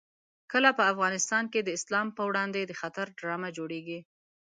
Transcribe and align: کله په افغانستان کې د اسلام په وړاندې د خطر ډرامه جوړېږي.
کله 0.51 0.69
په 0.77 0.83
افغانستان 0.91 1.43
کې 1.53 1.59
د 1.63 1.69
اسلام 1.77 2.07
په 2.17 2.21
وړاندې 2.29 2.61
د 2.65 2.71
خطر 2.81 3.05
ډرامه 3.19 3.49
جوړېږي. 3.57 3.99